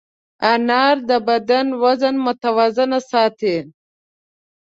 انار 0.51 0.95
د 1.09 1.11
بدن 1.27 1.65
وزن 1.83 2.15
متوازن 2.25 2.91
ساتي. 3.09 3.55